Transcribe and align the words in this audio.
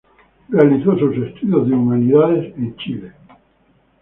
Realizó 0.49 0.97
sus 0.97 1.15
estudios 1.15 1.67
de 1.67 1.75
Humanidades 1.75 2.55
en 2.57 2.75
Chile. 2.77 3.13